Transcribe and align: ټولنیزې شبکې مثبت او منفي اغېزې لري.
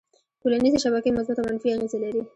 ټولنیزې 0.41 0.77
شبکې 0.83 1.09
مثبت 1.17 1.37
او 1.39 1.45
منفي 1.49 1.67
اغېزې 1.73 1.97
لري. 2.03 2.21